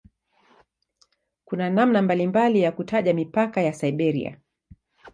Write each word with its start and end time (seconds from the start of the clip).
Kuna 1.45 1.69
namna 1.69 2.01
mbalimbali 2.01 2.61
ya 2.61 2.71
kutaja 2.71 3.13
mipaka 3.13 3.61
ya 3.61 3.73
"Siberia". 3.73 4.39